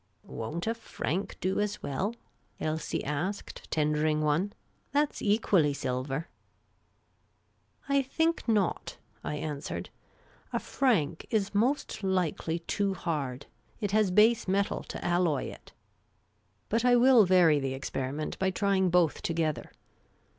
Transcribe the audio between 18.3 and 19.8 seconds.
by trying both together.